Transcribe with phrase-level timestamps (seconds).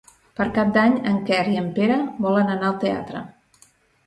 [0.37, 3.23] Per Cap d'Any en Quer i en Pere volen anar al teatre.